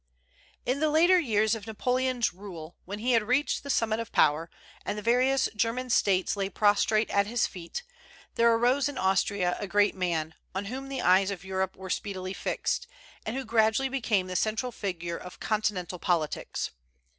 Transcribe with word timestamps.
In 0.65 0.79
the 0.79 0.89
later 0.89 1.19
years 1.19 1.53
of 1.53 1.67
Napoleon's 1.67 2.33
rule, 2.33 2.75
when 2.85 2.97
he 2.97 3.11
had 3.11 3.21
reached 3.21 3.61
the 3.61 3.69
summit 3.69 3.99
of 3.99 4.11
power, 4.11 4.49
and 4.83 4.97
the 4.97 5.03
various 5.03 5.47
German 5.55 5.91
States 5.91 6.35
lay 6.35 6.49
prostrate 6.49 7.11
at 7.11 7.27
his 7.27 7.45
feet, 7.45 7.83
there 8.33 8.51
arose 8.51 8.89
in 8.89 8.97
Austria 8.97 9.55
a 9.59 9.67
great 9.67 9.93
man, 9.93 10.33
on 10.55 10.65
whom 10.65 10.89
the 10.89 11.03
eyes 11.03 11.29
of 11.29 11.45
Europe 11.45 11.75
were 11.75 11.91
speedily 11.91 12.33
fixed, 12.33 12.87
and 13.27 13.35
who 13.37 13.45
gradually 13.45 13.89
became 13.89 14.25
the 14.25 14.35
central 14.35 14.71
figure 14.71 15.17
of 15.17 15.39
Continental 15.39 15.99
politics. 15.99 16.71